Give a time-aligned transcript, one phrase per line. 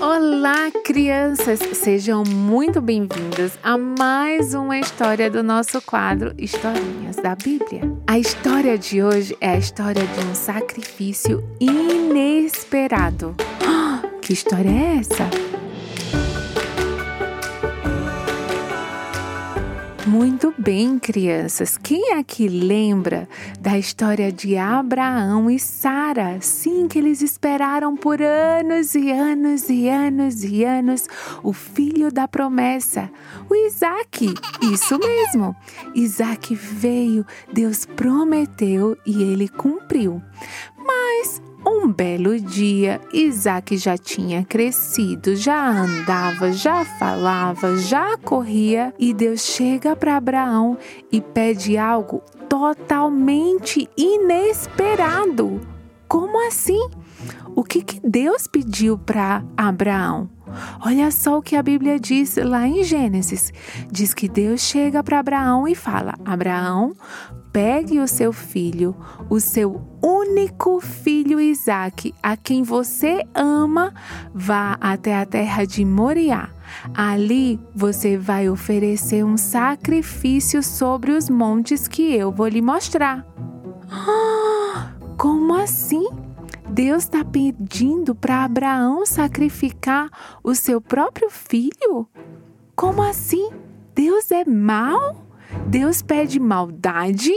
[0.00, 1.58] Olá, crianças!
[1.74, 7.82] Sejam muito bem-vindas a mais uma história do nosso quadro Historinhas da Bíblia.
[8.06, 13.36] A história de hoje é a história de um sacrifício inesperado.
[14.22, 15.49] Que história é essa?
[20.10, 21.78] Muito bem, crianças.
[21.78, 23.28] Quem aqui lembra
[23.60, 26.40] da história de Abraão e Sara?
[26.40, 31.06] Sim, que eles esperaram por anos e anos e anos e anos
[31.44, 33.08] o filho da promessa,
[33.48, 34.34] o Isaac.
[34.60, 35.54] Isso mesmo.
[35.94, 40.20] Isaac veio, Deus prometeu e ele cumpriu.
[40.76, 49.12] Mas um belo dia, Isaac já tinha crescido, já andava, já falava, já corria e
[49.12, 50.78] Deus chega para Abraão
[51.12, 55.60] e pede algo totalmente inesperado.
[56.08, 56.88] Como assim?
[57.54, 60.28] O que, que Deus pediu para Abraão?
[60.84, 63.52] Olha só o que a Bíblia diz lá em Gênesis.
[63.90, 66.94] Diz que Deus chega para Abraão e fala: Abraão,
[67.52, 68.94] pegue o seu filho,
[69.28, 73.92] o seu único filho Isaque, a quem você ama,
[74.34, 76.50] vá até a terra de Moriá.
[76.94, 83.26] Ali você vai oferecer um sacrifício sobre os montes que eu vou lhe mostrar.
[85.18, 86.08] Como assim?
[86.72, 90.08] Deus está pedindo para Abraão sacrificar
[90.42, 92.06] o seu próprio filho?
[92.76, 93.50] Como assim?
[93.92, 95.26] Deus é mau?
[95.66, 97.32] Deus pede maldade?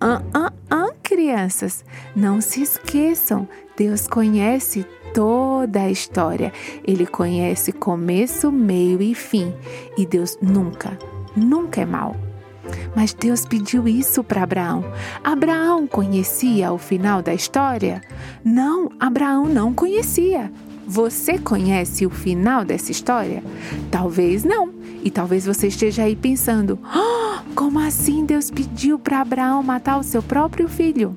[0.00, 1.84] Ah, ah, ah, crianças,
[2.16, 6.52] não se esqueçam, Deus conhece toda a história.
[6.84, 9.54] Ele conhece começo, meio e fim.
[9.96, 10.98] E Deus nunca,
[11.36, 12.27] nunca é mau.
[12.94, 14.84] Mas Deus pediu isso para Abraão.
[15.22, 18.00] Abraão conhecia o final da história?
[18.44, 20.50] Não, Abraão não conhecia.
[20.86, 23.42] Você conhece o final dessa história?
[23.90, 24.72] Talvez não.
[25.04, 30.02] E talvez você esteja aí pensando: oh, como assim Deus pediu para Abraão matar o
[30.02, 31.16] seu próprio filho?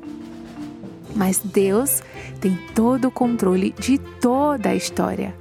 [1.16, 2.01] Mas Deus
[2.40, 5.41] tem todo o controle de toda a história.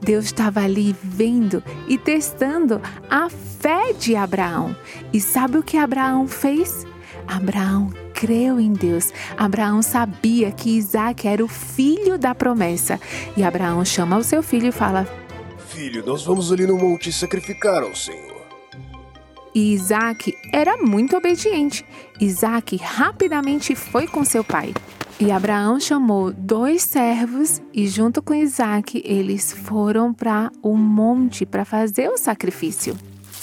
[0.00, 4.76] Deus estava ali vendo e testando a fé de Abraão.
[5.12, 6.86] E sabe o que Abraão fez?
[7.26, 9.12] Abraão creu em Deus.
[9.36, 12.98] Abraão sabia que Isaac era o filho da promessa.
[13.36, 15.06] E Abraão chama o seu filho e fala:
[15.68, 18.38] Filho, nós vamos ali no monte sacrificar ao Senhor.
[19.54, 21.84] E Isaac era muito obediente.
[22.20, 24.72] Isaac rapidamente foi com seu pai.
[25.20, 31.64] E Abraão chamou dois servos e, junto com Isaac, eles foram para o monte para
[31.64, 32.96] fazer o sacrifício.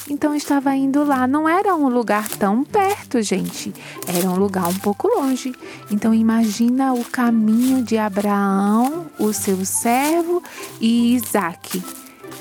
[0.09, 1.27] Então estava indo lá.
[1.27, 3.73] Não era um lugar tão perto, gente.
[4.07, 5.53] Era um lugar um pouco longe.
[5.91, 10.41] Então imagina o caminho de Abraão, o seu servo
[10.79, 11.83] e Isaac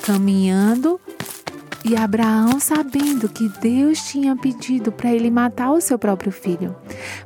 [0.01, 1.01] caminhando
[1.83, 6.75] e Abraão, sabendo que Deus tinha pedido para ele matar o seu próprio filho.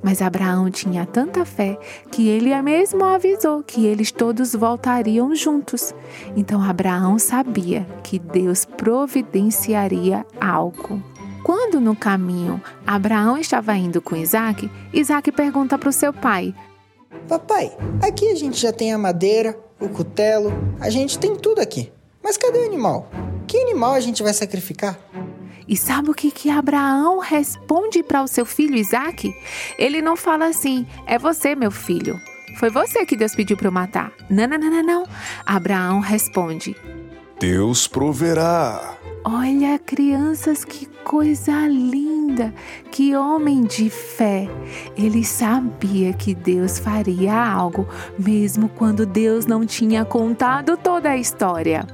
[0.01, 1.77] Mas Abraão tinha tanta fé
[2.11, 5.93] que ele mesmo avisou que eles todos voltariam juntos.
[6.35, 11.01] Então Abraão sabia que Deus providenciaria algo.
[11.43, 16.53] Quando no caminho Abraão estava indo com Isaac, Isaac pergunta para o seu pai:
[17.27, 17.71] Papai,
[18.01, 21.91] aqui a gente já tem a madeira, o cutelo, a gente tem tudo aqui.
[22.23, 23.09] Mas cadê o animal?
[23.47, 24.99] Que animal a gente vai sacrificar?
[25.69, 29.31] E sabe o que, que Abraão responde para o seu filho Isaac?
[29.77, 32.19] Ele não fala assim: é você, meu filho.
[32.57, 34.11] Foi você que Deus pediu para eu matar.
[34.27, 35.07] Não, não, não, não, não.
[35.45, 36.75] Abraão responde:
[37.39, 38.97] Deus proverá.
[39.23, 42.51] Olha, crianças, que coisa linda!
[42.89, 44.49] Que homem de fé!
[44.97, 47.87] Ele sabia que Deus faria algo,
[48.17, 51.85] mesmo quando Deus não tinha contado toda a história.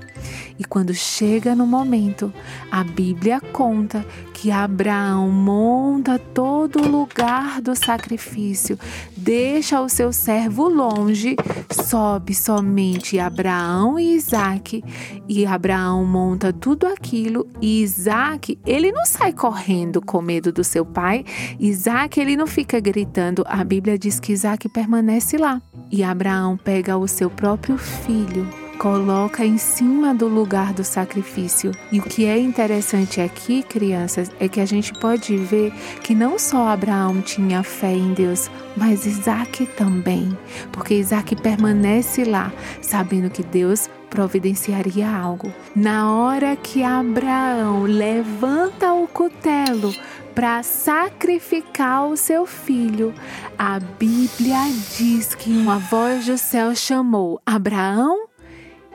[0.57, 2.33] E quando chega no momento,
[2.71, 8.79] a Bíblia conta que Abraão monta todo o lugar do sacrifício,
[9.17, 11.35] deixa o seu servo longe,
[11.71, 14.83] sobe somente Abraão e Isaac,
[15.27, 20.85] e Abraão monta tudo aquilo, e Isaac, ele não sai correndo com medo do seu
[20.85, 21.25] pai,
[21.59, 26.97] Isaac, ele não fica gritando, a Bíblia diz que Isaac permanece lá, e Abraão pega
[26.97, 31.71] o seu próprio filho coloca em cima do lugar do sacrifício.
[31.91, 35.71] E o que é interessante aqui, crianças, é que a gente pode ver
[36.03, 40.37] que não só Abraão tinha fé em Deus, mas Isaac também,
[40.71, 42.51] porque Isaac permanece lá,
[42.81, 45.53] sabendo que Deus providenciaria algo.
[45.75, 49.93] Na hora que Abraão levanta o cutelo
[50.33, 53.13] para sacrificar o seu filho,
[53.57, 54.59] a Bíblia
[54.97, 58.27] diz que uma voz do céu chamou: Abraão,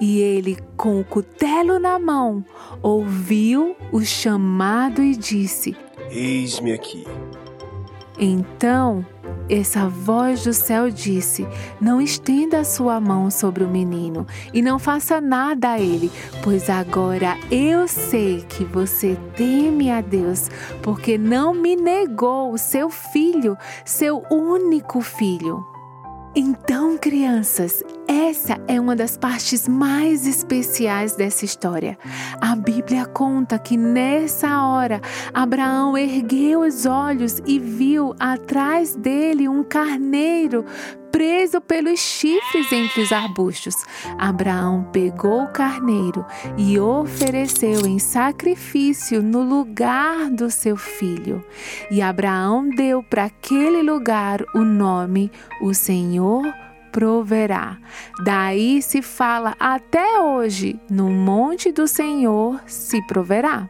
[0.01, 2.45] E ele, com o cutelo na mão,
[2.83, 5.77] ouviu o chamado e disse:
[6.11, 7.05] Eis-me aqui.
[8.19, 9.05] Então
[9.51, 11.47] essa voz do céu disse:
[11.81, 16.11] Não estenda a sua mão sobre o menino e não faça nada a ele,
[16.43, 20.49] pois agora eu sei que você teme a Deus,
[20.83, 25.65] porque não me negou o seu filho, seu único filho.
[26.33, 31.99] Então, crianças, essa é uma das partes mais especiais dessa história.
[32.41, 35.01] A Bíblia conta que nessa hora
[35.35, 40.65] Abraão ergueu os olhos e viu atrás dele um carneiro
[41.21, 43.75] preso pelos chifres entre os arbustos.
[44.17, 46.25] Abraão pegou o carneiro
[46.57, 51.45] e ofereceu em sacrifício no lugar do seu filho.
[51.91, 55.31] E Abraão deu para aquele lugar o nome
[55.61, 56.43] O Senhor
[56.91, 57.77] proverá.
[58.25, 63.69] Daí se fala até hoje: no monte do Senhor se proverá.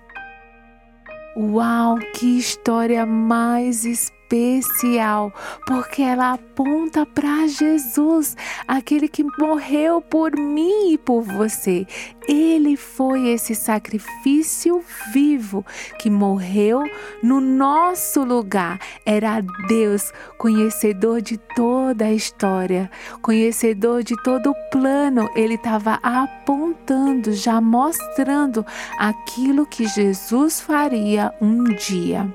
[1.36, 4.19] Uau, que história mais especial!
[4.30, 5.32] Especial,
[5.66, 8.36] porque ela aponta para Jesus,
[8.66, 11.86] aquele que morreu por mim e por você.
[12.28, 15.66] Ele foi esse sacrifício vivo
[15.98, 16.84] que morreu
[17.22, 18.78] no nosso lugar.
[19.04, 22.90] Era Deus, conhecedor de toda a história,
[23.20, 25.28] conhecedor de todo o plano.
[25.34, 28.64] Ele estava apontando, já mostrando
[28.96, 32.32] aquilo que Jesus faria um dia.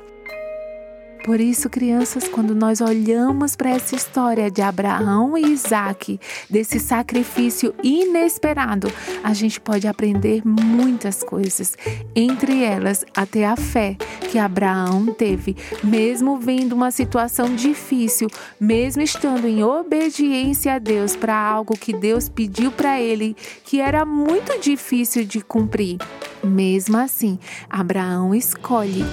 [1.26, 7.74] Por isso, crianças, quando nós olhamos para essa história de Abraão e Isaac, desse sacrifício
[7.82, 8.88] inesperado,
[9.24, 11.76] a gente pode aprender muitas coisas.
[12.16, 13.98] Entre elas, até a fé
[14.30, 18.28] que Abraão teve, mesmo vendo uma situação difícil,
[18.60, 24.06] mesmo estando em obediência a Deus para algo que Deus pediu para ele, que era
[24.06, 25.98] muito difícil de cumprir.
[26.44, 29.04] Mesmo assim, Abraão escolhe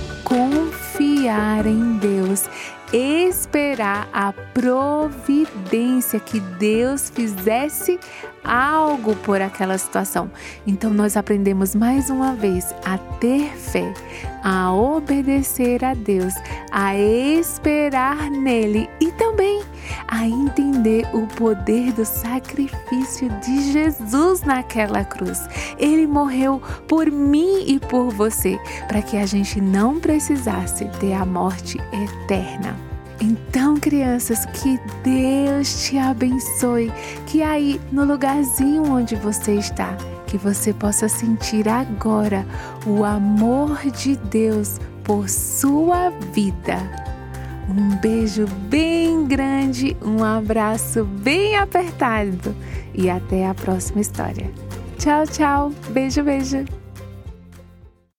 [1.22, 2.48] confiar em Deus,
[2.92, 7.98] esperar a providência que Deus fizesse
[8.44, 10.30] algo por aquela situação.
[10.66, 13.92] Então nós aprendemos mais uma vez a ter fé,
[14.42, 16.34] a obedecer a Deus,
[16.70, 19.62] a esperar nele e também
[20.08, 25.40] a entender o poder do sacrifício de Jesus naquela cruz.
[25.78, 28.58] Ele morreu por mim e por você,
[28.88, 32.81] para que a gente não precisasse ter a morte eterna.
[33.22, 36.92] Então, crianças, que Deus te abençoe,
[37.24, 39.96] que aí no lugarzinho onde você está,
[40.26, 42.44] que você possa sentir agora
[42.84, 46.78] o amor de Deus por sua vida.
[47.68, 52.52] Um beijo bem grande, um abraço bem apertado
[52.92, 54.50] e até a próxima história.
[54.98, 55.72] Tchau, tchau.
[55.92, 56.81] Beijo, beijo.